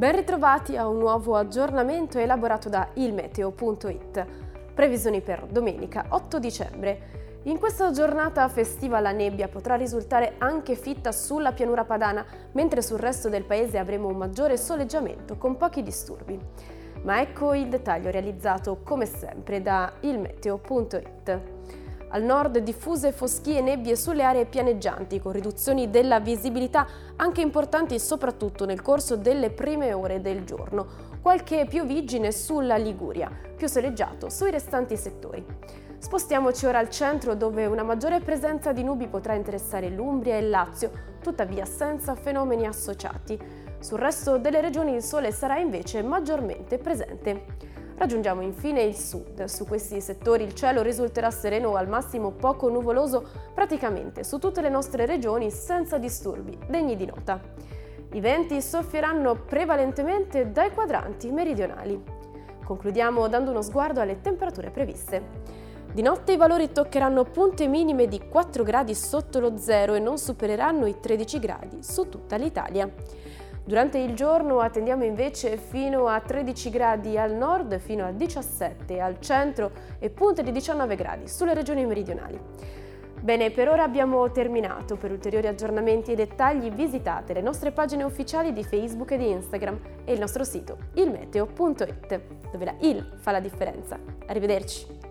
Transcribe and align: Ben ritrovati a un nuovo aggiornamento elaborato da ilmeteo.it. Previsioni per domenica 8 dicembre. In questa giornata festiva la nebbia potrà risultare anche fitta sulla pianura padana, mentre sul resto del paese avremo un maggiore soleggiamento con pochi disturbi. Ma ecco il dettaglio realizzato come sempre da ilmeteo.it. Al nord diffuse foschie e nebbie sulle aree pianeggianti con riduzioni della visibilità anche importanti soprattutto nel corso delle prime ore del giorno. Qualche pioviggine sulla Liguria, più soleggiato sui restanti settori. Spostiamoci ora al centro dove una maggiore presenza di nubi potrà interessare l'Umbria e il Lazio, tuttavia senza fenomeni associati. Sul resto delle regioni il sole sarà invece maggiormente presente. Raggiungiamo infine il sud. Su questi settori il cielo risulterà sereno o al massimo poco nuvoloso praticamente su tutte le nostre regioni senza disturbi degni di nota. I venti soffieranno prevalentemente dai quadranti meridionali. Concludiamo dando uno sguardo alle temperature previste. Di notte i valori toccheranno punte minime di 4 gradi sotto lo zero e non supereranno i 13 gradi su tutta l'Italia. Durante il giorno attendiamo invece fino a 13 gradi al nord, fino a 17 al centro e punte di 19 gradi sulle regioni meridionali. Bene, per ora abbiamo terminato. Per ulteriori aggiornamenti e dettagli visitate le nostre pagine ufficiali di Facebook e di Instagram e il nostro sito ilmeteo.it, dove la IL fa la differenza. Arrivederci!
Ben 0.00 0.16
ritrovati 0.16 0.78
a 0.78 0.88
un 0.88 0.96
nuovo 0.96 1.36
aggiornamento 1.36 2.18
elaborato 2.18 2.70
da 2.70 2.88
ilmeteo.it. 2.94 4.26
Previsioni 4.72 5.20
per 5.20 5.44
domenica 5.44 6.06
8 6.08 6.38
dicembre. 6.38 7.40
In 7.42 7.58
questa 7.58 7.90
giornata 7.90 8.48
festiva 8.48 8.98
la 9.00 9.12
nebbia 9.12 9.48
potrà 9.48 9.74
risultare 9.74 10.36
anche 10.38 10.74
fitta 10.74 11.12
sulla 11.12 11.52
pianura 11.52 11.84
padana, 11.84 12.24
mentre 12.52 12.80
sul 12.80 12.98
resto 12.98 13.28
del 13.28 13.44
paese 13.44 13.76
avremo 13.76 14.08
un 14.08 14.16
maggiore 14.16 14.56
soleggiamento 14.56 15.36
con 15.36 15.58
pochi 15.58 15.82
disturbi. 15.82 16.40
Ma 17.02 17.20
ecco 17.20 17.52
il 17.52 17.68
dettaglio 17.68 18.10
realizzato 18.10 18.80
come 18.82 19.04
sempre 19.04 19.60
da 19.60 19.92
ilmeteo.it. 20.00 21.40
Al 22.12 22.24
nord 22.24 22.58
diffuse 22.58 23.12
foschie 23.12 23.58
e 23.58 23.62
nebbie 23.62 23.94
sulle 23.94 24.24
aree 24.24 24.44
pianeggianti 24.44 25.20
con 25.20 25.30
riduzioni 25.30 25.90
della 25.90 26.18
visibilità 26.18 26.86
anche 27.14 27.40
importanti 27.40 28.00
soprattutto 28.00 28.64
nel 28.64 28.82
corso 28.82 29.16
delle 29.16 29.50
prime 29.50 29.92
ore 29.92 30.20
del 30.20 30.42
giorno. 30.42 31.08
Qualche 31.22 31.66
pioviggine 31.68 32.32
sulla 32.32 32.76
Liguria, 32.76 33.30
più 33.54 33.68
soleggiato 33.68 34.28
sui 34.28 34.50
restanti 34.50 34.96
settori. 34.96 35.44
Spostiamoci 35.98 36.66
ora 36.66 36.78
al 36.78 36.90
centro 36.90 37.36
dove 37.36 37.66
una 37.66 37.84
maggiore 37.84 38.18
presenza 38.18 38.72
di 38.72 38.82
nubi 38.82 39.06
potrà 39.06 39.34
interessare 39.34 39.88
l'Umbria 39.88 40.34
e 40.34 40.40
il 40.40 40.50
Lazio, 40.50 40.90
tuttavia 41.22 41.64
senza 41.64 42.16
fenomeni 42.16 42.66
associati. 42.66 43.38
Sul 43.78 43.98
resto 43.98 44.38
delle 44.38 44.60
regioni 44.60 44.94
il 44.94 45.02
sole 45.02 45.30
sarà 45.30 45.58
invece 45.58 46.02
maggiormente 46.02 46.78
presente. 46.78 47.78
Raggiungiamo 48.00 48.40
infine 48.40 48.80
il 48.80 48.96
sud. 48.96 49.44
Su 49.44 49.66
questi 49.66 50.00
settori 50.00 50.42
il 50.42 50.54
cielo 50.54 50.80
risulterà 50.80 51.30
sereno 51.30 51.68
o 51.68 51.74
al 51.74 51.86
massimo 51.86 52.30
poco 52.30 52.70
nuvoloso 52.70 53.28
praticamente 53.52 54.24
su 54.24 54.38
tutte 54.38 54.62
le 54.62 54.70
nostre 54.70 55.04
regioni 55.04 55.50
senza 55.50 55.98
disturbi 55.98 56.58
degni 56.66 56.96
di 56.96 57.04
nota. 57.04 57.38
I 58.12 58.20
venti 58.20 58.62
soffieranno 58.62 59.34
prevalentemente 59.44 60.50
dai 60.50 60.70
quadranti 60.70 61.30
meridionali. 61.30 62.02
Concludiamo 62.64 63.28
dando 63.28 63.50
uno 63.50 63.60
sguardo 63.60 64.00
alle 64.00 64.22
temperature 64.22 64.70
previste. 64.70 65.22
Di 65.92 66.00
notte 66.00 66.32
i 66.32 66.38
valori 66.38 66.72
toccheranno 66.72 67.24
punte 67.24 67.66
minime 67.66 68.06
di 68.06 68.18
4 68.30 68.62
gradi 68.62 68.94
sotto 68.94 69.40
lo 69.40 69.58
zero 69.58 69.92
e 69.92 69.98
non 69.98 70.16
supereranno 70.16 70.86
i 70.86 71.00
13 71.00 71.38
gradi 71.38 71.82
su 71.82 72.08
tutta 72.08 72.36
l'Italia. 72.36 72.90
Durante 73.70 73.98
il 73.98 74.14
giorno 74.14 74.58
attendiamo 74.58 75.04
invece 75.04 75.56
fino 75.56 76.08
a 76.08 76.18
13 76.18 76.70
gradi 76.70 77.16
al 77.16 77.34
nord, 77.34 77.78
fino 77.78 78.04
a 78.04 78.10
17 78.10 78.98
al 78.98 79.20
centro 79.20 79.70
e 80.00 80.10
punte 80.10 80.42
di 80.42 80.50
19 80.50 80.96
gradi 80.96 81.28
sulle 81.28 81.54
regioni 81.54 81.86
meridionali. 81.86 82.36
Bene, 83.20 83.52
per 83.52 83.68
ora 83.68 83.84
abbiamo 83.84 84.28
terminato. 84.32 84.96
Per 84.96 85.12
ulteriori 85.12 85.46
aggiornamenti 85.46 86.10
e 86.10 86.16
dettagli 86.16 86.68
visitate 86.72 87.32
le 87.32 87.42
nostre 87.42 87.70
pagine 87.70 88.02
ufficiali 88.02 88.52
di 88.52 88.64
Facebook 88.64 89.12
e 89.12 89.18
di 89.18 89.30
Instagram 89.30 89.78
e 90.04 90.14
il 90.14 90.18
nostro 90.18 90.42
sito 90.42 90.76
ilmeteo.it, 90.94 92.20
dove 92.50 92.64
la 92.64 92.74
IL 92.80 93.18
fa 93.20 93.30
la 93.30 93.40
differenza. 93.40 93.96
Arrivederci! 94.26 95.09